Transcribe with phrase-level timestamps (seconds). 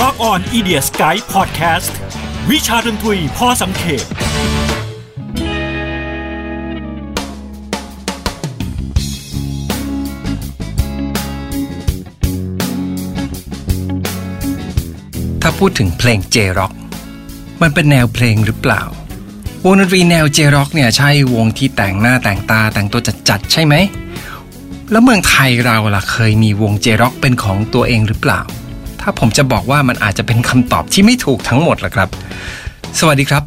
[0.00, 1.92] Rock on i d i a Sky Podcast
[2.50, 4.06] วิชาดนตรีพอสังเขป
[15.42, 16.72] ถ้าพูดถึงเพลงเจร็อก
[17.62, 18.82] มันเป็นแนวเพลงหรือเปล่า
[19.64, 23.74] วงดนตรีแนวเจร็อกเนี่ยใช่วงที่แต่งหน้าแต่งตาแต่งตัวจัดๆใช่ไหม
[24.90, 28.42] แล้วเมืองไทยเราล่ะเคยมีวงเจร็อกเป็นของตัวเองหรือเปล่า
[29.06, 32.08] ถ้าผมจะบอกว่ามันอาจจะเป็นคำตอบที่ไม่ถูกทั้งหมดละครับ
[32.98, 33.42] สวัสดีครับ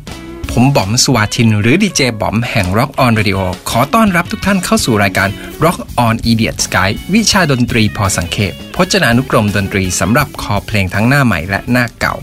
[0.52, 3.40] ผมบอมสวาทิน หรือดีเจบอมแห่ง Rock On Radio
[3.70, 5.30] ขอต้อนรับทุกท่านเข้าสู่รายการ
[5.64, 12.16] Rock On Idiot Sky วิชาดนตรีพอสังเขปพจนานุกรมดนตรีสำหรับคอเพลงทั้งหน้าใหม่และหน้าเก่า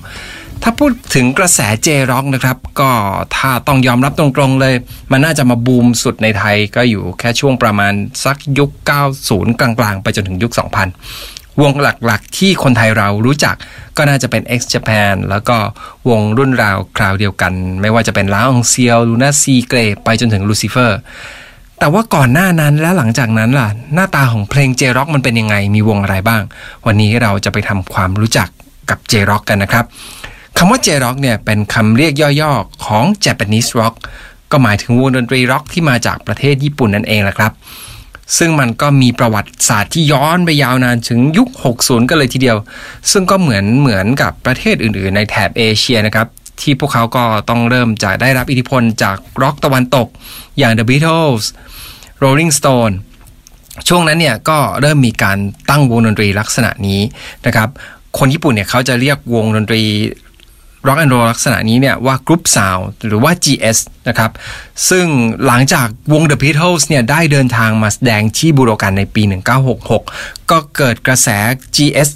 [0.63, 2.91] ถ้าพูดถึงกระแสเจร็อกนะครับ ก็
[3.37, 4.75] ถ้าต้องยอมรับตรงๆเลย
[5.11, 7.93] มันน่าจะมาบูมสุดในไทยก็อยู่แค่ช่วงประมาณ
[8.25, 8.71] สักยุค
[9.17, 13.55] 90 กลางๆ ไปจนถึงยุค 2000 วงหลักๆ ที่คนไทยเรารู้จัก
[13.97, 15.57] ก็น่าจะเป็น X Japan แล้วก็
[16.11, 20.99] วงรุ่นราวคราวเดียวกัน ไม่ว่าจะเป็น L'Arc~en~Ciel Luna Sea GLAY ไปจนถึง Lucifer
[21.79, 26.43] แต่ว่าก่อนหน้านั้นและหลังจากนั้นล่ะ หน้าตาของเพลง J-Rock มันเป็นยังไงมีวงอะไรบ้าง
[26.87, 28.49] วันนี้เราจะไปทำความรู้จัก
[28.91, 29.85] กับ J-Rock กันนะครับ
[30.59, 33.95] คำว่า J-Rock เนี่ยเป็นคำเรียกย่อๆของ Japanese Rock
[34.51, 37.53] ก็หมายถึงวงดนตรีร็อกที่มาจากประเทศญี่ปุ่นนั่นเองแหละครับ
[38.39, 41.49] ซึ่งมันก็มีประวัติศาสตร์ที่ย้อนไปยาวนานถึงยุค
[41.81, 42.57] 60 กันเลยทีเดียว
[43.13, 46.27] ซึ่งก็เหมือนเหมือนกับประเทศอื่น ๆ ในแถบเอเชียนะครับ
[46.61, 50.09] ที่พวกเขาก็ต้องเริ่มจะได้รับอิทธิพลจากร็อกตะวันตก
[50.59, 51.45] อย่าง The Beatles
[52.23, 52.95] Rolling Stone
[53.89, 55.39] ช่วงนั้นเนี่ยก็เริ่มมีการ
[55.71, 57.01] ตั้งวงดนตรีลักษณะนี้
[57.47, 57.69] นะครับ
[58.19, 59.83] คนญี่ปุ่นเนี่ยเขาจะเรียกวงดนตรี
[60.87, 64.31] ร็อกแอนด์โรลักษณะนี้เนี่ยว่า Group Sounds หรือว่า GS นะครับ
[64.91, 65.07] ซึ่ง
[65.47, 69.23] หลังจากวง The Beatles เนี่ยได้เดินทางมาแสดงที่บูโดกันในปี
[69.87, 71.29] 1966 ก็เกิดกระแส
[71.77, 72.11] GS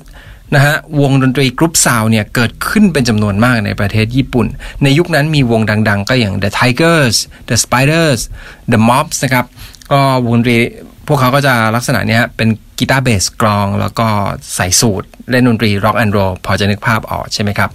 [0.54, 4.46] นะฮะวงดนตรี Group Sounds เนี่ยเกิดขึ้นเป็นจำนวนมากในประเทศญี่ปุ่น
[4.82, 7.16] ในยุคนั้นมีวงดังๆ ก็อย่าง The Tigers
[7.48, 8.20] The Spiders
[8.72, 9.46] The Mops นะครับ
[9.92, 10.56] ก็วงดนตรี
[11.06, 14.06] พวกเขาก็จะลักษณะนี้เป็นกีตาร์เบสกลอง แล้วก็
[14.56, 17.70] ใส่สูท เล่นดนตรีร็อกแอนด์โรลพอจะนึกภาพออกใช่ไหมครับ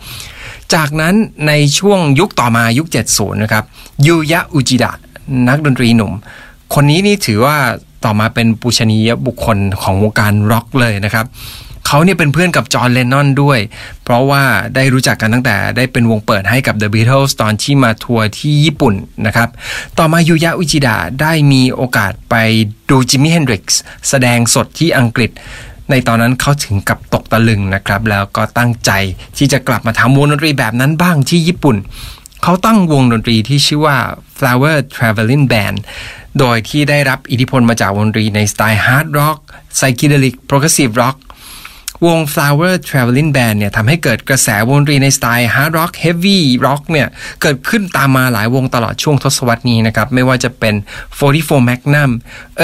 [0.76, 1.16] จากนั้น
[1.48, 3.64] ในช่วงยุคต่อมายุค 70 นะครับ
[4.08, 4.92] ยูยะอุจิดะ
[5.48, 6.12] นักดนตรีหนุ่ม
[6.74, 7.58] คนนี้นี่ถือว่า
[8.06, 11.26] ต่อมาเป็นปูชนียบุคคลของวงการร็อกเลยนะครับ
[11.88, 13.60] เขาเนี่ยเป็นเพื่อนกับจอห์นเลนนอนด้วย
[14.04, 14.44] เพราะว่า
[14.76, 18.94] ได้รู้จักกันตั้งแต่ได้เป็นวงเปิดให้กับ The Beatles ตอนที่มาทัวร์ที่ญี่ปุ่น
[19.26, 19.50] นะครับ
[19.98, 22.36] ต่อมายูยะอุจิดะได้มีโอกาสไป
[22.90, 23.80] ดูจิมมี่เฮนดริกส์
[24.10, 25.32] แสดงสดที่อังกฤษ
[25.90, 28.92] ในตอนนั้นเขาถึงกับตกตะลึงนะครับ แล้วก็ตั้งใจ
[29.38, 31.78] ที่จะกลับมาทำวงดนตรีแบบนั้นบ้างที่ญี่ปุ่น
[32.44, 33.98] เขาตั้งวงดนตรีที่ชื่อว่า
[34.38, 35.78] Flower Traveling Band
[36.40, 39.38] โดยที่ได้รับอิทธิพลมาจากวงดนตรีในสไตล์ Hard Rock
[39.78, 41.16] Psychedelic Progressive Rock
[42.06, 47.08] วง Flower Traveling Band เนี่ยทำให้เกิดกระแสวงดนตรีในสไตล์ Hard Rock Heavy Rock เนี่ย
[47.42, 50.76] เกิดขึ้นตามมาหลายวงตลอดช่วงทศวรรษนี้นะครับ ไม่ว่าจะเป็น
[51.18, 52.12] 44 Magnum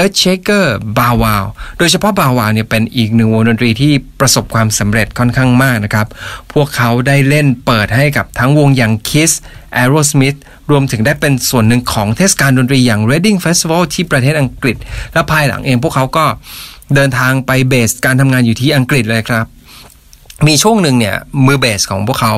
[0.02, 0.66] Earthshaker
[0.98, 1.44] Bow Wow
[1.78, 6.06] โดยเฉพาะ Bow Wow เนี่ยเป็นอีกหนึ่งวงดนตรีที่ประสบความสำเร็จค่อนข้างมากนะครับ
[6.52, 9.32] พวกเขาได้เล่นเปิดให้กับทั้งวงอย่าง Kiss
[9.82, 10.38] Aerosmith
[10.70, 14.76] รวมถึงได้เป็นส่วนหนึ่งของเทศกาลดนตรีอย่าง Reading Festival ที่ประเทศอังกฤษ
[15.12, 16.24] และภายหลังเองพวกเขาก็
[16.94, 19.46] เดินทางไปเบสการทำงานอยู่ที่อังกฤษเลยครับ
[20.48, 22.32] มีช่วงหนึ่งเนี่ยมือเบสของพวกเขา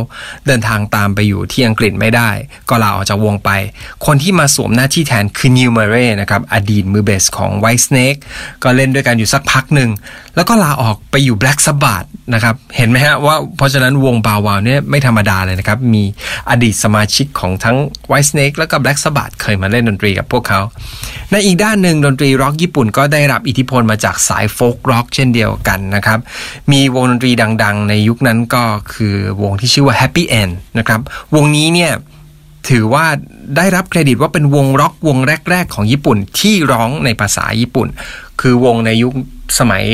[0.46, 2.30] เดินทางตามไปอยู่ที่อังกฤษไม่ได้
[2.68, 3.50] ก็ลาออกจากวงไป
[4.06, 8.14] คนที่มาสวมหน้าที่แทนคือ Neil Murray นะครับอดีตมือเบสของ Whitesnake
[8.62, 9.90] ก็เล่นด้วยกันอยู่สักพักหนึ่ง
[10.36, 12.04] แล้วก็ลาออกไปอยู่ Black s a b b a t
[12.34, 16.02] นะครับ เห็นไหมฮะว่าเพราะฉะนั้นวง Bow Wow เนี่ยไม่ธรรมดาเลยนะครับ มี
[16.50, 17.76] อดีตสมาชิกของทั้ง
[18.10, 20.60] Whitesnake แล้วก็ Black Sabbath เคยมาเล่นดนตรีกับพวกเขา
[21.30, 26.18] ในอีกด้านหนึ่งดนตรีร็อกญี่ปุ่นก็ได้รับอิทธิพลมาจากสาย Folk Rock เช่นเดียวกันนะครับ
[26.72, 27.30] มีวงดนตรี
[27.62, 28.64] ดังๆ ในยุคนั้นก็
[28.94, 31.00] คือวงที่ชื่อว่า Happy End นะครับ
[31.34, 31.92] วงนี้เนี่ย
[32.70, 33.06] ถือว่า
[33.56, 35.18] ได้รับเครดิตว่าเป็นวงร็อกวง
[35.50, 37.88] แรก ๆ ของญี่ปุ่นที่ร้องในภาษาญี่ปุ่น
[38.42, 39.12] คือวงในยุค
[39.58, 39.84] สมัย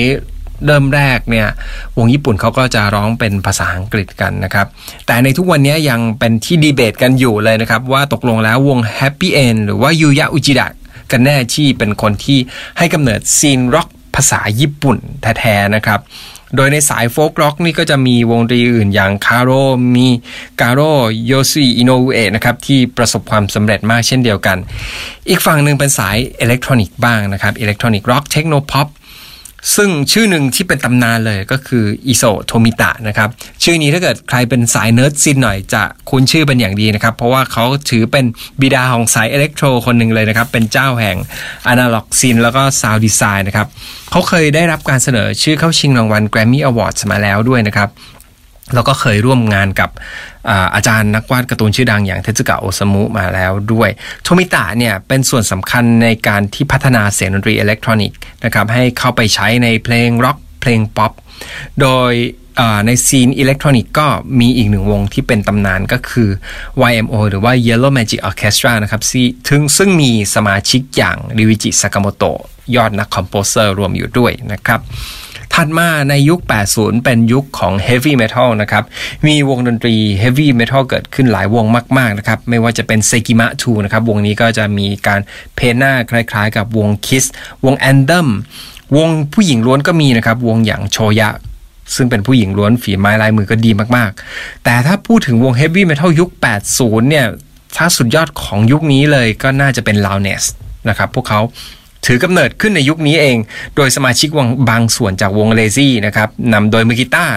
[0.66, 1.48] เริ่มแรกเนี่ย
[1.96, 4.66] วงญี่ปุ่นเขาก็จะร้องเป็นภาษาอังกฤษกันนะครับ
[5.06, 10.68] แต่ในทุกวันนี้ยังเป็นที่ดีเบตกันอยู่เลยนะครับ ว่าตกลงแล้ววง Happy End หรือว่ายูยะอุจิดะ
[11.10, 12.38] กันแน่ที่เป็นคนที่
[12.78, 14.98] ให้กำเนิดซีนร็อกภาษาญี่ปุ่น
[15.38, 16.00] แท้ๆนะครับ
[16.56, 19.50] โดยในสาย Folk Rock นี่ก็จะมีวงดนตรีอื่นอย่าง Carol
[19.96, 20.08] มี
[20.60, 20.80] Garo
[21.26, 24.56] Yosui Inoue นะครับที่ประสบความสำเร็จมากเช่นเดียวกัน
[25.28, 28.88] อีกฝั่งหนึ่งเป็นสายอิเล็กทรอนิกส์บ้างนะครับ Electronic Rock Techno Pop
[29.76, 33.28] ซึ่งชื่อหนึ่งที่เป็นตำนานเลยก็คือ Isao Tomita นะครับ
[33.62, 38.24] ชื่อนี้ถ้าเกิดใครเป็นสาย Nerd Synth หน่อยจะคุ้นชื่อเป็นอย่างดีนะครับ เพราะว่าเขาถือเป็น
[38.60, 41.16] บิดาของสาย Electro คนหนึ่งเลยนะครับ เป็นเจ้าแห่ง
[41.68, 43.66] Analog Synth แล้วก็ Sound Design นะครับ
[44.10, 47.88] เขาเคยได้รับการเสนอชื่อเข้าชิงรางวัล Grammy Awards มาแล้วด้วยนะครับ
[48.74, 49.90] แล้วก็เคยร่วมงานกับ
[50.48, 53.90] อาอาจารย์นักวาดการ์ตูนชื่อดังอย่างเทสึกะโอซามุมาแล้วด้วย
[54.22, 61.12] โทมิตะเนี่ยเป็นส่วนสำคัญในการที่พัฒนาเสียงดนตรีอิเล็กทรอนิกส์นะครับให้เข้าไปใช้ในเพลงร็อกเพลงป๊อป
[61.80, 62.12] โดย
[62.86, 64.06] ใน Scene อิเล็กทรอนิกส์ก็
[64.40, 66.28] มีอีกหนึ่งวงที่เป็นตำนานก็คือ
[66.90, 72.38] YMO หรือว่า Yellow Magic Orchestra นะครับซึ่งซึ่งซึ่งมีสมาชิกอย่างริวิจิสากาโมโตะ
[72.76, 74.80] ยอดนักคอมโพเซอร์รวมอยู่ด้วยนะครับ
[75.54, 76.40] ถัดมาในยุค
[76.72, 78.84] 80 เป็นยุคของ Heavy Metal นะครับ
[79.26, 81.64] มีวงดนตรี Heavy Metal เกิดขึ้นหลายวง
[81.98, 85.20] มากๆนะครับ ไม่ว่าจะเป็น Sekima 2นะครับ วงนี้ก็จะมีการ
[85.56, 87.24] เพนหน้าคล้ายๆ กับวง Kiss
[87.64, 88.28] วง Anthem
[88.96, 91.30] วงผู้หญิงล้วนก็มีนะครับ วงอย่างโชยะ
[91.94, 96.30] ซึ่งเป็นผู้หญิงล้วนฝีไม้ลายมือก็ดีมากๆ แต่ถ้าพูดถึงวง Heavy Metal ยุค
[96.70, 97.26] 80 เนี่ย
[97.76, 100.44] ถ้าสุดยอดของยุคนี้เลยก็น่าจะเป็น Loudness
[100.88, 101.40] นะครับ พวกเขา
[102.06, 103.36] ถือกำเนิดขึ้นในยุคนี้เอง
[103.76, 107.36] โดยสมาชิกวงบางส่วนจากวงเลซี่นะครับนำโดยมือกีตาร์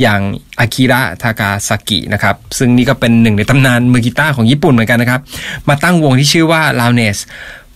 [0.00, 0.20] อย่าง
[0.60, 5.20] อากิระทากาซากินะครับ ซึ่งนี่ก็เป็นหนึ่งในตำนานมือกีตาร์ของญี่ปุ่นเหมือนกันนะครับ
[5.68, 7.18] มาตั้งวงที่ชื่อว่า Loudness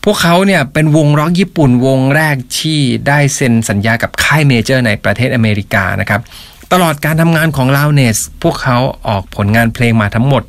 [0.04, 6.20] พวกเขาเนี่ยเป็นวงร็อกญี่ปุ่นวงแรกที่ได้เซ็นสัญญากับค่าย Major ในประเทศอเมริกานะครับ
[6.72, 8.78] ตลอดการทำงานของ Loudness พวกเขา
[9.08, 10.42] ออกผลงานเพลงมาทั้งหมด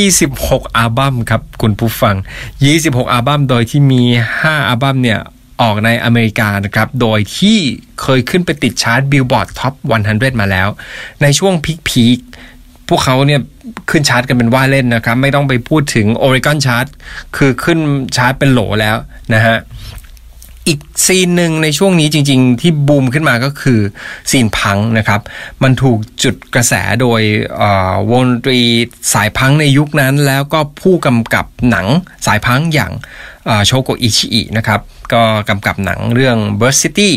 [0.00, 2.16] 26 อัลบั้มครับคุณผู้ฟัง
[2.62, 4.02] 26 อัลบั้มโดยที่มี
[4.40, 5.20] 5 อัลบั้มเนี่ย
[5.62, 7.58] ออกในอเมริกานะครับ โดยที่
[8.02, 9.74] เคยขึ้นไปติดชาร์ต Billboard Top
[10.08, 10.68] 100 มาแล้ว
[11.22, 11.54] ในช่วง
[11.88, 12.18] Peak
[12.52, 13.40] ๆพวกเขาเนี่ย
[13.90, 16.86] ขึ้นชาร์ตกันเป็นว่าเล่นนะครับ ไม่ต้องไปพูดถึง Oricon Chart
[17.36, 17.78] คือขึ้น
[18.16, 18.96] ชาร์ตเป็นโหลแล้ว
[19.34, 19.56] นะฮะ
[20.68, 23.80] อีกซีนหนึ่งในช่วงนี้จริง ๆ ที่บูมขึ้นมาก็คือ
[24.30, 25.20] ซีนพังนะครับ
[25.62, 27.20] มันถูกจุดกระแสโดย
[28.10, 28.60] วงดนตรี
[29.12, 31.86] สายพังในยุคนั้น แล้วก็ผู้กำกับหนัง
[32.26, 32.92] สายพังอย่าง
[33.66, 34.80] โชโกอิชิอินะครับ
[35.12, 37.10] ก็กำกับหนังเรื่อง Burst City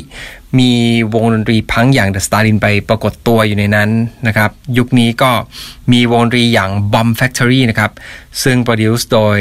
[0.59, 0.71] มี
[1.13, 3.89] วงดนตรีพังอย่าง The Starlin ไปปรากฏตัวอยู่ในนั้น
[4.27, 5.31] นะครับ ยุคนี้ก็
[5.91, 7.91] มีวงดนตรีอย่าง Bomb Factory นะครับ
[8.43, 9.37] ซึ่ง Produce โดย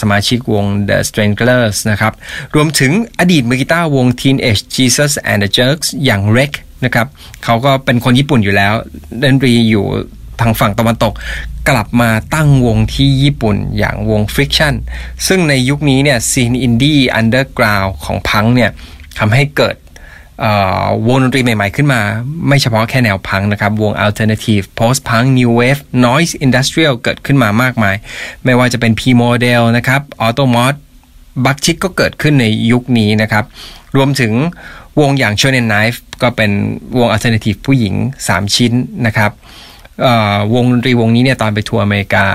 [0.00, 2.12] สมาชิกวง The Stranglers นะครับ
[2.54, 6.52] รวมถึงอดีตมือกีตาร์วง Teenage Jesus and the Jerks อย่าง Reck
[6.84, 7.06] นะครับ
[7.44, 8.74] เขาก็เป็นคนญี่ปุ่นอยู่แล้ว
[9.22, 9.86] ดนตรีอยู่
[10.40, 11.14] ทางฝั่งตะวันตก
[11.68, 14.74] กลับมาตั้งวงที่ญี่ปุ่นอย่างวง Friction
[15.26, 18.70] ซึ่งในยุคนี้เนี่ย Scene Indie Underground ของพังเนี่ย
[19.18, 19.76] ทำให้เกิด
[21.08, 22.00] วงดนตรีใหม่ๆขึ้นมา
[22.48, 27.94] ไม่เฉพาะแค่แนวพังนะครับ วง Alternative Post Punk New Wave Noise Industrial เกิดขึ้นมามากมาย
[28.44, 30.74] ไม่ว่าจะเป็น P-Model นะครับ Automod
[31.44, 33.44] บักชิกก็เกิดขึ้นในยุคนี้นะครับ
[33.96, 34.32] รวมถึง
[35.00, 36.50] วงอย่าง Shonen Knife ก็เป็น
[36.98, 37.94] วง Alternative ผู้หญิง
[38.26, 38.72] 3 ชิ้น
[39.06, 39.30] นะครับ
[40.54, 42.26] วงดนตรีวงนี้เนี่ยตอนไปทัวร์อเมริกา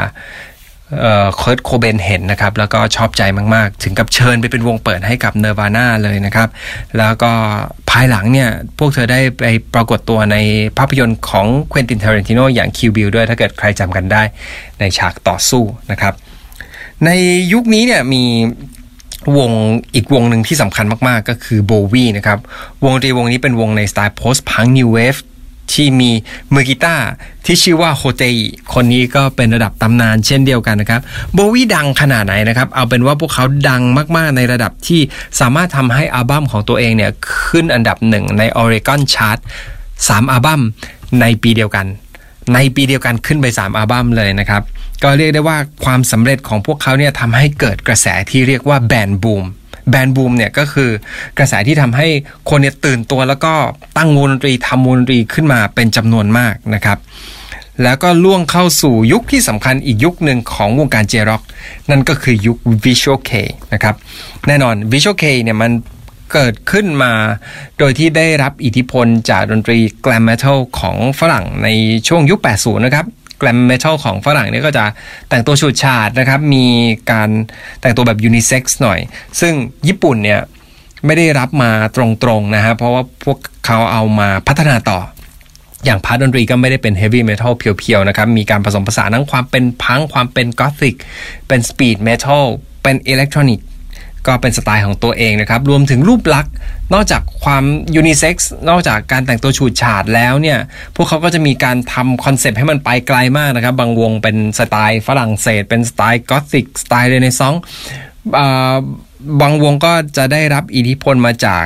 [1.38, 3.22] เคิร์ตโคเบนเห็นนะครับ แล้วก็ชอบใจ
[3.56, 6.50] มาก ๆ ถึงกับเชิญไปเป็นวงเปิดให้กับเน r v วาน่าเลยนะครับ
[6.98, 7.32] แล้วก็
[7.90, 8.50] ภายหลังเนี่ย
[8.80, 10.38] พวกเธอได้ไปปรากฏตัวใน
[10.78, 14.24] ภาพยนตร์ของควินตินเทเรนติโนอย่างคิวบิลด้วยถ้าเกิดใครจำกันได้
[14.80, 16.14] ในฉากต่อสู้นะครับ
[17.06, 17.10] ใน
[17.54, 18.24] ยุคนี้เนี่ยมี
[19.38, 19.52] วง
[19.96, 22.40] อีกวงหนึ่งที่สำคัญมาก ๆ ก็คือโบวีนะครับ
[22.84, 25.20] วงดนตรีวงนี้เป็นวงในสไตล์ post punk new wave
[25.74, 26.12] ที่มี
[26.54, 27.06] มือกีตาร์
[27.46, 31.02] ที่ชื่อว่าโฮเตอิคนนี้ก็เป็นระดับตำนานเช่นเดียวกันนะครับ
[31.34, 33.82] โบวี่ดังขนาดไหนนะครับ เอาเป็นว่าพวกเขาดัง
[34.18, 35.02] มากๆในระดับที่
[35.40, 37.12] สามารถทำให้อัลบั้มของตัวเองเนี่ย
[37.48, 39.40] ขึ้นอันดับหนึ่งใน Oregon Chart
[39.88, 40.62] 3อัลบั้ม
[41.22, 41.86] ในปีเดียวกัน
[42.54, 44.64] ในปีเดียวกันขึ้นไป 3อัลบั้มเลยนะครับ
[45.04, 49.46] ก็เรียกได้ว่าความสำเร็จของพวกเขาเนี่ยทำให้เกิดกระแสที่เรียกว่าแบนบูม
[49.90, 50.90] แบนบูมเนี่ยก็คือ
[51.38, 52.08] กระแสที่ทำให้
[52.50, 53.54] คนเนี่ยตื่นตัวแล้วก็
[53.98, 56.98] ตั้งวงดนตรีทำวงดนตรีขึ้นมาเป็นจำนวนมากนะครับ
[57.84, 61.42] แล้วก็ล่วงเข้าสู่ยุคที่สำคัญอีกยุคหนึ่งของวงการเจร็อก
[61.90, 63.32] นั่นก็คือยุค Visual K
[63.74, 63.96] นะครับ
[64.48, 65.72] แน่นอน Visual K เนี่ยมัน
[66.34, 67.12] เกิดขึ้นมา
[67.80, 71.68] โดยที่ได้รับอิทธิพลจากดนตรี Glam Metal ของฝรั่งใน
[72.08, 73.06] ช่วงยุค 80 นะครับ
[73.42, 74.86] Glam Metal ของฝรั่งเนี่ยก็จะ
[75.30, 76.66] แต่งตัวฉูดฉาดนะครับ มี
[77.12, 77.30] การ
[77.82, 79.00] แต่งตัวแบบยูนิเซ็กซ์หน่อย
[79.40, 79.54] ซึ่ง
[79.88, 80.42] ญี่ปุ่นเนี่ย
[81.06, 85.00] ไม่ได้รับมาตรงๆนะฮะเพราะว่าพวกเขาเอามาพัฒนาต่อ
[85.86, 90.96] อย่าง Part ดนตรีก็ไม่ได้เป็น Heavy Metal Pure ๆนะครับ มีการผสมผสานทั้งความเป็นพังความเป็นกอธิก
[91.48, 92.46] เป็น Speed Metal
[92.84, 93.60] เป็น Electronic
[94.28, 96.54] ก็เป็นสไตล์ของตัวเองนะครับ รวมถึงรูปลักษณ์
[96.94, 97.64] นอกจากความ
[97.96, 100.60] ยูนิเซ็กซ์นอกจากการแต่งตัวฉูดฉาดแล้วเนี่ย
[100.96, 107.62] พวกเขาก็จะมีการทำคอนเซปต์ให้มันไปไกลมากนะครับ บางวงเป็นสไตล์ฝรั่งเศส เป็นสไตล์กอธิกสไตล์เรเนซองส์
[109.42, 111.64] บางวงก็จะได้รับอิทธิพลมาจาก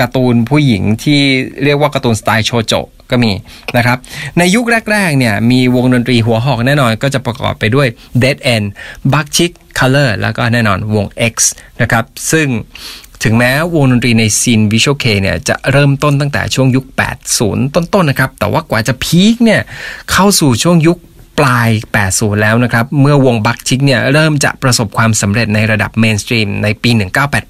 [0.00, 1.20] การ์ตูนผู้หญิงที่
[1.64, 2.72] เรียกว่าการ์ตูนสไตล์โชโจ
[3.10, 3.32] ก็มี
[3.76, 3.98] นะครับ
[4.38, 7.88] ในยุคแรก ๆ เนี่ย มีวงดนตรีหัวหอกแน่นอนก็จะประกอบไปด้วย
[8.22, 8.66] Dead End
[9.12, 11.34] b u c k Chick Color แล้วก็แน่นอนวง X
[11.80, 12.48] นะครับ ซึ่ง
[13.22, 16.84] ถึงแม้วงดนตรีใน scene Visual Kei เนี่ย จะเริ่มต้นตั้งแต่ช่วงยุค
[17.30, 19.60] 80 ต้นๆนนะครับ แต่ว่ากว่าจะ peak เนี่ย
[20.12, 20.98] เข้าสู่ช่วงยุค
[21.38, 21.70] ปลาย
[22.06, 26.90] 80 แล้วนะครับ เมื่อวง BUCK-TICK เนี่ยเริ่มจะประสบความสำเร็จในระดับ mainstream ในปี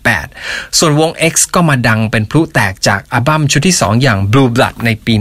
[0.09, 5.15] 1988 ส่วนวง X ก็มาดังเป็นพลุแตกจากอัลบั้มชุดที่ 2 อย่าง Blue Blood ในปี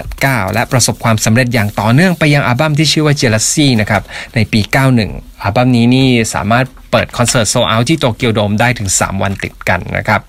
[0.00, 4.02] 1989 และประสบความสำเร็จอย่างต่อเนื่องไปยังอัลบั้มที่ชื่อว่า Jealousy นะครับ
[4.34, 4.60] ในปี
[5.02, 10.20] 91 อัลบั้มนี้นี่สามารถเปิดคอนเสิร์ตโซเอาที่โตเกียวโดมได้ถึง 3 วันติดกันนะครับ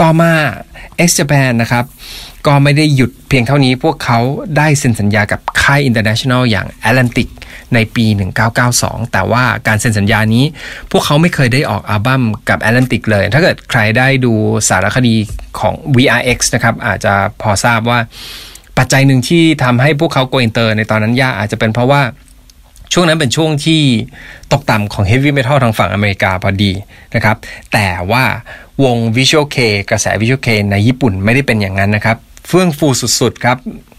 [0.00, 0.30] ต่อมา
[1.08, 1.84] X Japan นะครับ
[2.46, 4.18] ก็ไม่ได้หยุดเพียงเท่านี้พวกเขา
[4.56, 7.28] ได้เซ็นสัญญากับค่าย International อย่าง Atlantic
[7.74, 8.06] ในปี
[8.58, 10.44] 1992 แต่ว่าการเซ็นสัญญานี้
[10.90, 14.32] พวกเขาไม่เคยได้ออกอัลบั้มกับ Atlantic เลย ถ้าเกิดใครได้ดู
[14.68, 15.14] สารคดี
[15.60, 17.98] ของ VRX นะครับ อาจจะพอทราบว่า
[18.78, 22.02] ปัจจัยหนึ่งที่ทำให้พวกเขาโกอินเตอร์ในตอนนั้นยากอาจจะเป็นเพราะว่า
[22.92, 23.82] ช่วงนั้นเป็นช่วงที่
[24.52, 26.72] ตกต่ำของเฮฟวี่เมทัลทางฝั่งอเมริกาพอดี
[27.14, 27.36] นะครับ
[27.72, 28.24] แต่ว่า
[28.84, 29.56] วง Visual Kei
[29.90, 32.16] กระแส Visual Kei ในญี่ปุ่นไม่ได้เป็นอย่างนั้นนะครับ
[32.48, 32.88] เฟื่องฟู
[33.20, 33.58] สุดๆครับ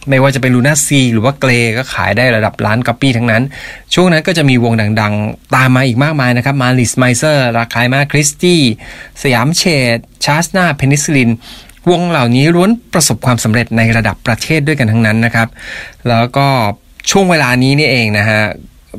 [0.10, 3.44] ไม่ว่าจะเป็น LUNA SEA หรือว่า GLAY ก็ขายได้ระดับล้านก๊อปปี้ทั้งนั้น
[3.94, 8.62] ช่วงนั้นก็จะมีวงดังๆ ตามมาอีกมากมายนะครับ MALICE MIZER La'cryma Christi
[9.24, 11.30] SIAM SHADE SHAZNA PENICILLIN
[11.92, 15.48] วงเหล่านี้ล้วนประสบความสำเร็จในระดับประเทศด้วยกันทั้งนั้นนะครับ
[16.10, 16.48] แล้วก็
[17.12, 18.42] ช่วงเวลานี้นี่เองนะฮะ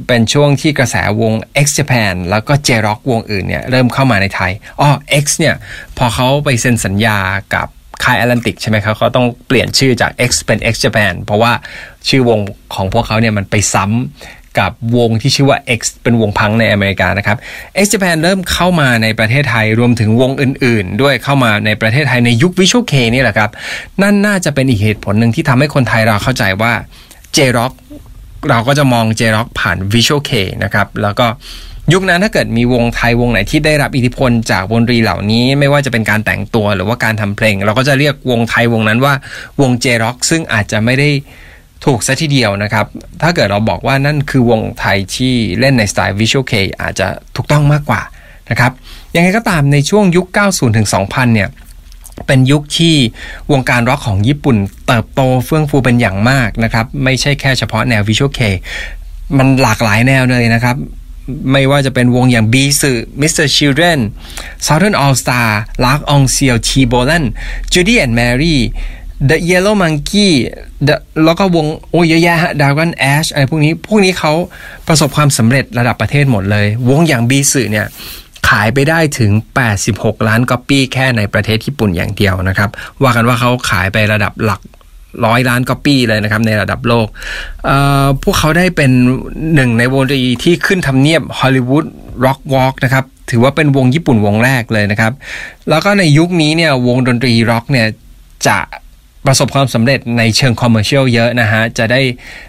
[0.07, 1.35] เป็นช่วงที่กระแสวง
[1.65, 4.89] X Japan แล้วก็ J-Rock วงอื่นเนี่ยเริ่มเข้ามาในไทยอ๋อ
[5.23, 5.55] X เนี่ย
[5.99, 7.19] พอเขาไปเซ็นสัญญา
[7.55, 7.69] กับ
[8.05, 11.53] ค่าย Atlantic ใช่ไหมครับเขาต้องเปลี่ยนชื่อจาก X เป็น X Japan เพราะว่า
[12.09, 12.39] ชื่อวง
[12.75, 17.37] ของพวกเขาเนี่ยมันไปซ้ำกับวงที่ชื่อว่า X เป็นวงพังในอเมริกานะครับ
[17.85, 23.51] X Japan เริ่มเข้ามาในประเทศไทยรวมถึงวงอื่น ๆ ด้วยเข้ามาในประเทศไทยในยุค Visual K นี่แหละครับ
[24.03, 26.73] นั่นน่าจะเป็นอีกเหตุผลหนึ่งที่ทำให้คนไทยเราเข้าใจว่า
[27.37, 27.73] J-Rock
[28.51, 30.33] เราก็จะมอง J-Rock ผ่าน Visual K
[30.65, 31.27] นะครับแล้วก็
[31.93, 39.15] ยุคนั้นถ้าเกิดมีวงไทยวงไหนที่ได้รับอิทธิพลจากวงดนตรีเหล่านี้ไม่ว่าจะเป็นการแต่งตัวหรือว่าการทำเพลง เราก็จะเรียกวงไทยวงนั้นว่า
[39.61, 41.09] วง J-Rock ซึ่งอาจจะไม่ได้
[41.85, 42.87] ถูกซะทีเดียวนะครับ
[43.23, 48.01] ถ้าเกิดเราบอกว่านั่นคือวงไทยที่เล่นในสไตล์ Visual Kei อาจจะถูกต้องมากกว่า
[48.51, 48.73] นะครับ
[49.15, 51.49] ยังไงก็ตามในช่วงยุค 90 ถึง 2000 เนี่ย
[52.27, 52.95] เป็นยุคที่
[53.53, 58.41] วงการร็อกของญี่ปุ่นเติบโตเฟื่องฟูเป็นอย่างมากนะครับ ไม่ใช่แค่เฉพาะแนว Visual Kei
[59.39, 60.77] มันหลากหลายแนวเลยนะครับ
[61.53, 63.47] ไม่ว่าจะเป็นวงอย่าง B'z Mr.
[63.47, 64.01] Children
[64.67, 65.49] Southern All Star
[65.85, 67.25] L'Arc~en~Ciel T-BOLAN
[67.73, 68.61] JUDY AND MARY
[69.29, 70.29] The Yellow Monkey
[70.87, 74.33] The แล้วก็วงโอ้ยเยอะแยะฮะ Dragon Ash อะไรพวกนี้ พวกนี้เขา
[74.89, 77.87] ประสบความสำเร็จระดับประเทศหมดเลย วงอย่าง B'z เนี่ย
[78.49, 79.33] ขายไปได้ถึง
[79.79, 82.71] 86 ล้านก๊อปปี้แค่ในประเทศญี่ปุ่นอย่างเดียวนะครับ
[83.03, 84.61] ว่ากันว่าเขาขายไประดับหลัก
[85.27, 87.07] ร้อยล้านก๊อปปี้เลยนะครับในระดับโลก
[88.23, 88.91] พวกเขาได้เป็น
[89.55, 91.85] หนึ่งในวงดนตรีที่ขึ้นทำเนียบ Hollywood
[92.25, 95.13] RockWalk นะครับ ถือว่าเป็นวงญี่ปุ่นวงแรกเลยนะครับ
[95.69, 97.87] แล้วก็ในยุคนี้เนี่ยวงดนตรีร็อกเนี่ย
[98.49, 98.59] จะ
[99.27, 102.01] ประสบความสำเร็จในเชิงคอมเมอร์เชียลเยอะนะฮะ จะได้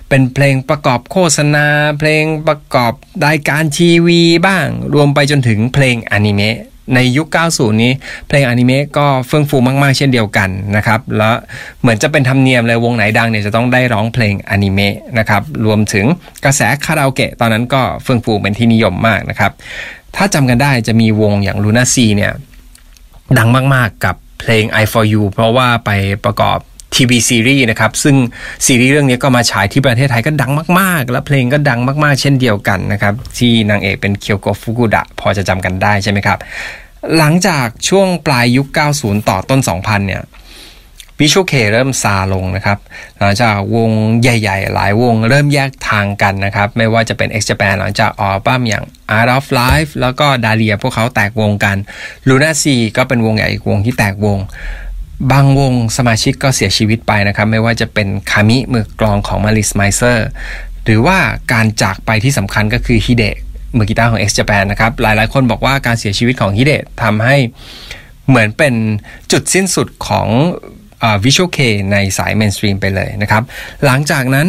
[0.10, 1.66] เป็นเพลงประกอบโฆษณา
[2.00, 2.94] เพลงประกอบ
[3.26, 6.58] รายการทีวีบ้าง รวมไปจนถึงเพลงอนิเมะ
[6.94, 7.92] ในยุค 90 นี้
[8.28, 11.36] เพลงอนิเมะก็เฟื่องฟูมาก ๆ เช่นเดียวกันนะครับ แล้ว
[11.82, 16.06] เหมือนจะเป็นธรรมเนียมเลยวงไหนดังเนี่ยจะต้องได้ร้องเพลงอนิเมะนะครับ รวมถึง
[16.46, 19.52] กระแสคาราโอเกะตอนนั้นก็เฟื่องฟูเป็นที่นิยมมากนะครับ
[20.16, 22.34] ถ้าจำกันได้จะมีวงอย่างลูน่าซีเนี่ย
[23.38, 25.90] ดังมาก ๆ กับเพลง I for you เพราะว่าไป
[26.26, 26.60] ประกอบ
[26.96, 28.16] ทีวีซีรีส์นะครับ ซึ่ง
[28.66, 36.40] ซีรีส์เรื่องนี้ก็มาฉายที่ประเทศไทยก็ดังมาก ๆ และเพลงก็ดังมาก ๆ เช่นเดียวกันนะครับ ที่นางเอกเป็นเคียวโกฟุกุดะพอจะจำกันได้ใช่ไหมครับ
[37.18, 40.24] หลังจากช่วงปลายยุค 90 ต่อต้น 2000 เนี่ย
[41.20, 42.78] วิชวลเคเริ่มซาลงนะครับ
[43.20, 48.84] หลังจากวงใหญ่ ๆ หลายวงเริ่มแยกทางกันนะครับ ไม่ว่าจะเป็น X Japan หลังจากอัลบั้มอย่าง
[49.18, 51.78] Art of Life แล้วก็ Dahlia พวกเขาแตกวงกัน
[52.28, 52.66] LUNA SEA
[52.98, 54.40] ก็เป็นวงใหญ่อีกวงที่แตกวง
[55.32, 60.28] บางวงสมาชิกก็เสียชีวิตไปนะครับ ไม่ว่าจะเป็นคามิมือกลองของ MALICE MIZER
[60.86, 61.18] หรือว่า
[61.54, 63.36] การจากไปที่สำคัญก็คือฮิเดะ
[63.78, 67.38] มือกีตาร์ของ X Japan นะครับ หลายๆ คนบอกว่าการเสียชีวิตของฮิเดะทำให้
[68.28, 68.74] เหมือนเป็น
[69.32, 70.28] จุดสิ้นสุดของ
[71.24, 71.60] Visual Kei
[71.92, 73.44] ในสาย mainstream ไปเลยนะครับ
[73.86, 74.48] หลังจากนั้น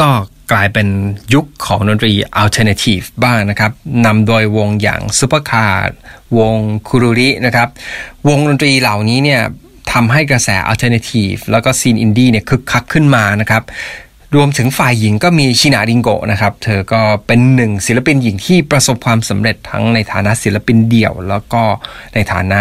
[0.00, 0.10] ก็
[0.52, 0.88] กลายเป็น
[1.34, 3.72] ยุคของดนตรี alternative บ้างนะครับ
[4.06, 5.96] นำโดยวงอย่างซูเปอร์คาร์
[6.38, 6.56] วง
[6.88, 7.68] Quruli นะครับ
[8.28, 9.42] วงดนตรีเหล่านี้เนี่ย
[9.92, 13.62] ทำให้กระแส alternative แล้วก็ scene อินดี้เนี่ยคึกคักขึ้นมานะครับ
[14.36, 21.62] รวมถึงฝ่ายหญิงก็มี Sheena Ringo นะครับ เธอก็เป็นหนึ่งศิลปินหญิงที่ประสบความสำเร็จทั้งในฐานะศิลปินเดี่ยว แล้วก็
[22.14, 22.60] ในฐานะ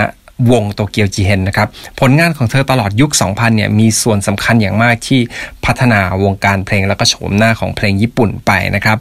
[0.51, 1.67] วง Tokyo Jihen นะครับ
[1.99, 5.19] ผลงานของเธอตลอดยุค 2000 เนี่ย มีส่วนสำคัญอย่างมากที่
[5.65, 8.97] พัฒนาวงการเพลงแล้วก็โฉมหน้าของเพลงญี่ปุ่นไปนะครับ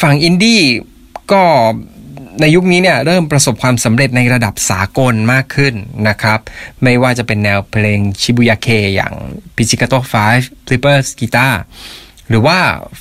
[0.00, 0.60] ฝั่งอินดี้
[1.32, 1.42] ก็
[2.40, 5.74] ในยุคนี้เนี่ยเริ่มประสบความสำเร็จในระดับสากลมากขึ้น
[6.08, 6.40] นะครับ
[6.82, 9.14] ไม่ว่าจะเป็นแนวเพลงชิบุยาเคอย่าง
[9.56, 9.98] Pizzicato
[10.32, 11.54] 5 Flippers Guitar
[12.28, 12.58] หรือว่า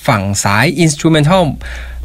[0.07, 1.43] ฝั่งสาย Instrumental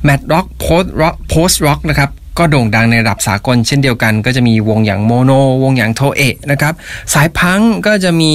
[0.07, 5.31] Mad Rock Post Rock Post Rock นะครับ ก็โด่งดังในระดับสากลเช่นเดียวกัน ก็จะมีวงอย่างโมโน
[5.63, 6.75] วงอย่างโทเอะนะครับ
[7.15, 8.33] สายพังก็จะมี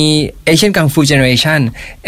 [0.48, 1.62] Asian Kung Fu Generation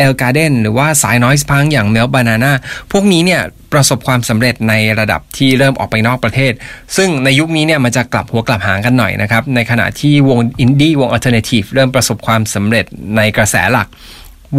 [0.04, 2.52] ELLEGARDEN หรือว่าสาย Noise Punk อย่าง Melt-Banana
[2.92, 3.42] พวกนี้เนี่ย
[3.74, 6.54] ประสบความสำเร็จในระดับที่เริ่มออกไปนอกประเทศ
[6.98, 12.86] ซึ่งในยุคนี้เนี่ยมันจะกลับหัวกลับหางกันหน่อยนะครับ ในขณะที่วงอินดี้วง alternative เริ่มประสบความสำเร็จ
[13.18, 13.88] ในกระแสหลัก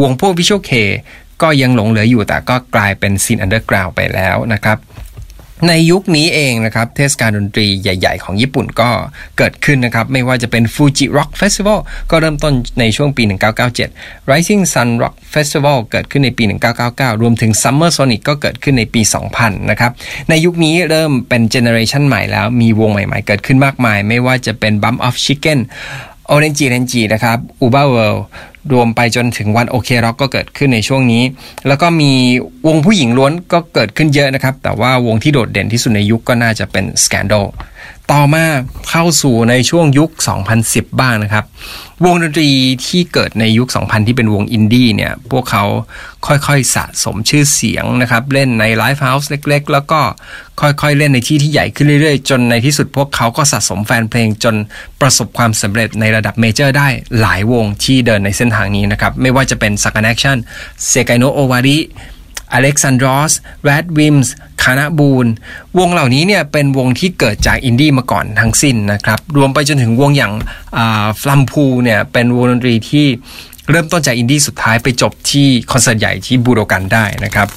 [0.01, 0.73] วงพวก Visual Kei
[1.43, 4.79] ก็ยังหลงเหลืออยู่แต่ก็กลายเป็น scene underground ไปแล้วนะครับ
[5.69, 8.91] ในยุคนี้เองนะครับ เทศกาลดนตรีใหญ่ ๆ ของญี่ปุ่นก็
[9.39, 11.79] เกิดขึ้นนะครับ ไม่ว่าจะเป็น Fuji Rock Festival
[12.11, 13.23] ก็เริ่มต้นในช่วงปี
[13.77, 16.45] 1997 Rising Sun Rock Festival เกิดขึ้นในปี
[16.83, 19.01] 1999 รวมถึง Summer Sonic ก็เกิดขึ้นในปี
[19.37, 19.93] 2000 นะครับ
[20.29, 25.59] ในยุคนี้เริ่มเป็นเจเนอเรชันใหม่แล้ว มีวงใหม่ๆ เกิดขึ้นมากมาย ไม่ว่าจะเป็น Bump of Chicken
[26.35, 28.23] Orange r a n g e นะครับ Uber World
[28.73, 31.23] รวมไปจนถึงวันโอเคร็อกก็เกิดขึ้นในช่วงนี้
[31.67, 32.13] แล้วก็มี
[32.67, 37.47] วงผู้หญิงล้วนก็เกิดขึ้นเยอะนะครับ แต่ว่าวงที่โดดเด่นที่สุดในยุคก็น่าจะเป็น Scandal
[38.13, 38.45] ต่อมา
[38.91, 40.11] เข้าสู่ในช่วงยุค
[40.55, 41.45] 2010 บ้างนะครับ
[42.05, 42.51] วงดนตรี
[42.87, 45.65] ที่เกิดในยุค 2000 ที่เป็นวงอินดี้เนี่ย พวกเขา
[46.27, 50.01] ค่อยๆสะสมชื่อเสียงนะครับ เล่นใน live house เล็ก ๆ แล้วก็
[50.61, 54.55] ค่อยๆเล่นในที่ที่ใหญ่ขึ้นเรื่อยๆ จนในที่สุดพวกเขาก็สะสมแฟนเพลงจน
[55.01, 56.89] ประสบความสำเร็จในระดับ major ได้
[57.21, 60.37] หลายวงที่เดินในเส้นทางนี้นะครับ ไม่ว่าจะเป็นสัก n น c ชั่น
[60.89, 61.79] เซกายโนโอวาริ
[62.55, 63.33] อเล็กซานดรอส
[63.65, 65.27] RADWIMPS KANA-BOON
[65.79, 70.33] วงเหล่านี้เนี่ยเป็นวงที่เกิดจากอินดี้มาก่อนทั้งสิ้นนะครับ รวมไปจนถึงวงอย่าง
[71.21, 73.07] flumpool เนี่ยเป็นวงดนตรีที่
[73.71, 77.49] เริ่มต้นจากอินดี้สุดท้ายไปจบที่คอนเสิร์ตใหญ่ที่บูโดกันได้นะครับ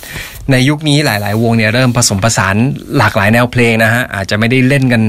[0.51, 2.55] ในยุคนี้หลาย ๆ วงเนี่ยเริ่มผสมผสาน
[2.97, 5.01] หลากหลายแนวเพลงนะฮะ อาจจะไม่ได้เล่นกัน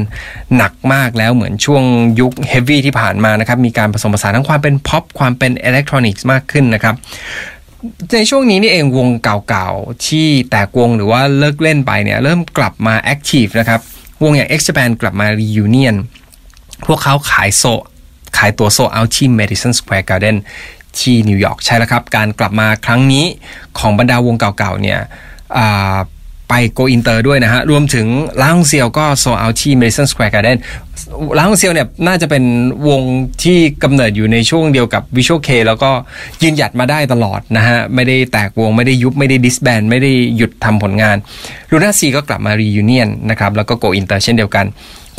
[0.57, 1.83] หนักมากแล้วเหมือนช่วง
[2.21, 6.95] ยุค heavy ที่ผ่านมานะครับ มีการผสมผสานทั้งความเป็นพ็อปความเป็นอิเล็กทรอนิกส์มากขึ้นนะครับ
[8.15, 13.81] ในช่วงนี้นี่เองวงเก่าๆ ที่แตกวงหรือว่าเลิกเล่นไปเนี่ยเริ่มกลับมา active นะครับ
[14.23, 15.97] วงอย่าง X Japan กลับมา reunion
[16.87, 17.65] พวกเขาขายโซ
[18.37, 20.37] ขายตั๋ว sold out ที่ Madison Square Garden
[20.99, 23.25] ที่นิวยอร์กใช่แล้วครับ การกลับมาครั้งนี้
[23.79, 25.01] ของบรรดาวงเก่าๆเนี่ย
[26.49, 28.07] ไปโกอินเตอร์ด้วยนะฮะ รวมถึง
[28.43, 30.59] L'Arc~en~Ciel ก็ sold out ที่ Madison Square Garden
[31.39, 32.45] L'Arc~en~Ciel เนี่ยน่าจะเป็น
[32.89, 33.03] วง
[33.43, 35.91] ที่กำเนิดอยู่ในช่วงเดียวกับ Visual Kei แล้วก็
[36.43, 41.17] ยืนหยัดมาได้ตลอดนะฮะ ไม่ได้แตกวงไม่ได้ยุบไม่ได้ disband ไม่ได้หยุดทำผลงาน
[41.71, 44.67] LUNA SEA ก็กลับมา reunion นะครับ แล้วก็โกอินเตอร์เช่นเดียวกัน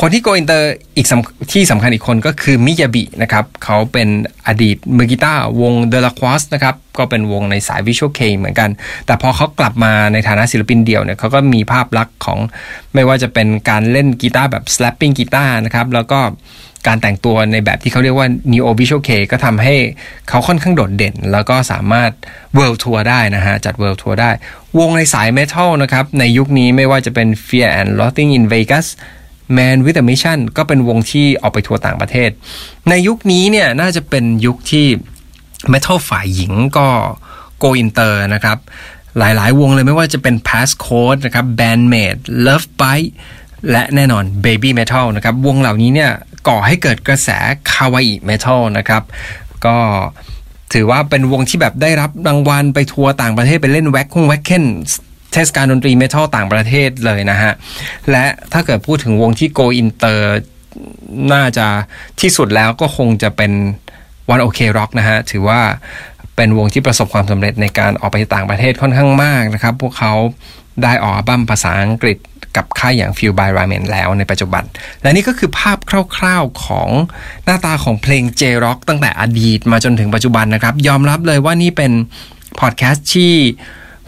[0.02, 1.08] คนที่โกอินเตอร์อีก
[1.54, 4.10] ที่สำคัญอีกคนก็คือ MIYAVI นะครับเขาเป็น
[4.48, 8.70] อดีตมือกีตาร์วง Dué le Quartz นะครับก็เป็นวงในสาย Visual Kei เหมือนกัน
[9.06, 12.40] แต่พอเขากลับมาในฐานะศิลปินเดี่ยวเนี่ยเขาก็มีภาพลักษณ์ของ
[12.94, 16.20] ไม่ว่าจะเป็นการเล่นกีตาร์แบบ slapping กีตาร์นะครับแล้วก็
[16.88, 19.76] การแต่งตัวในแบบที่เขาเรียกว่า neo visual kei ก็ทำให้
[20.30, 22.12] เขาค่อนข้างโดดเด่น แล้วก็สามารถ
[22.58, 24.32] world tour ได้นะฮะ จัด world tour ได้
[24.80, 28.88] วงในสายเมทัลนะครับ ในยุคนี้ไม่ว่าจะเป็น Fear and Loathing in Vegas
[29.58, 32.30] Man with a Mission ก็เป็นวงที่ออกไปทัวร์ต่างประเทศ
[32.90, 34.86] ในยุคนี้เนี่ยน่าจะเป็นยุคที่
[35.74, 36.88] Metal ฝ่ายหญิงก็
[37.58, 38.58] โกอินเตอร์นะครับ
[39.18, 43.12] หลาย ๆ วงเลยไม่ว่าจะเป็น Passcode นะครับ Band-Maid Lovebites
[43.72, 46.12] และแน่นอน Babymetal นะครับ วงเหล่านี้เนี่ย
[46.48, 47.30] ก่อให้เกิดกระแส
[47.72, 49.04] คาวาอิเมทัลนะครับ
[49.66, 49.78] ก็
[50.74, 54.66] ถือว่าเป็นวงที่แบบได้รับรางวัลไปทัวร์ต่างประเทศไปเล่น Wacken Wacken
[55.38, 57.54] เทศกาลดนตรีเมทัลต่างประเทศเลยนะฮะ
[58.12, 60.38] และถ้าเกิดพูดถึงวงที่โกอินเตอร์
[61.34, 61.67] น่าจะ
[62.21, 63.52] ที่สุดแล้วก็คงจะเป็น
[64.30, 65.62] One OK Rock นะฮะ ถือว่า
[66.36, 70.13] เป็นวงที่ประสบความสำเร็จในการออกไปต่างประเทศค่อนข้างมากนะครับ พวกเขา
[70.84, 72.17] ได้ออกอัลบั้มภาษาอังกฤษ
[72.56, 74.63] กับค่ายอย่าง Feel by Ramen แล้วในปัจจุบัน
[75.02, 75.78] และนี่ก็คือภาพ
[76.17, 76.89] คร่าวๆของ
[77.45, 81.91] หน้าตาของเพลง J-Rock ตั้งแต่อดีตมาจนถึงปัจจุบันนะครับ ยอมรับเลยว่านี่เป็น
[82.60, 83.34] พอดแคสต์ที่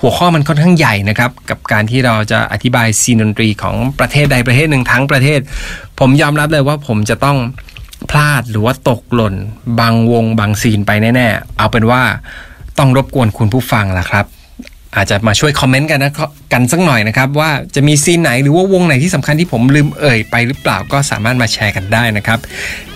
[0.01, 5.39] หัวข้อมันค่อนข้างใหญ่นะครับ กับการที่เราจะอธิบายซีนดนตรีของประเทศใดประเทศหนึ่งทั้งประเทศ
[5.99, 7.38] ผมยอมรับเลยว่าผมจะต้อง
[8.12, 9.35] พลาดหรือว่าตกหล่น
[9.79, 12.01] บางวงบางซีนไปแน่ ๆ เอาเป็นว่า
[12.77, 14.25] ต้องรบกวนคุณผู้ฟังล่ะครับ
[14.95, 16.13] อาจจะมาช่วยคอมเมนต์กันนะ
[16.54, 22.39] กันสักหน่อยนะครับว่าจะมีซีนไหนหรือว่าวงไหนที่สำคัญที่ผมลืมเอ่ยไปหรือเปล่าก็สามารถมาแชร์กันได้นะครับ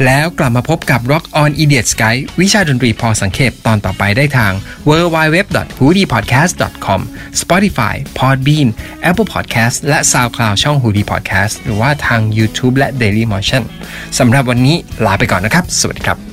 [0.06, 4.54] แล้วกลับมาพบกับ Rock on Idiot Sky วิชาดนตรีพอสังเขปตอนต่อไปได้ทาง
[4.90, 5.38] w w w
[5.80, 6.52] h o o d y p o d c a s t
[6.86, 7.02] c o m
[7.42, 8.68] Spotify Podbean
[9.10, 13.24] Apple Podcast และ SoundCloud ช่อง h o o d y Podcast หรือว่าทาง YouTube และ Daily
[13.34, 13.64] Motion
[14.20, 14.76] สำหรับวันนี้
[15.06, 16.33] ลาไปก่อนนะครับ สวัสดีครับ